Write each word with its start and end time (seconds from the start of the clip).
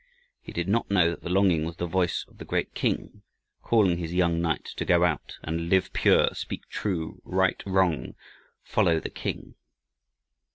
He 0.41 0.51
did 0.51 0.67
not 0.67 0.89
know 0.89 1.11
that 1.11 1.21
the 1.21 1.29
longing 1.29 1.63
was 1.63 1.75
the 1.77 1.85
voice 1.85 2.25
of 2.27 2.39
the 2.39 2.43
great 2.43 2.73
King 2.73 3.21
calling 3.61 3.99
his 3.99 4.15
young 4.15 4.41
knight 4.41 4.65
to 4.77 4.83
go 4.83 5.03
out 5.03 5.37
and 5.43 5.69
"Live 5.69 5.93
pure, 5.93 6.29
speak 6.33 6.67
true, 6.69 7.21
right 7.23 7.61
wrong, 7.67 8.15
follow 8.63 8.99
the 8.99 9.11
King." 9.11 9.53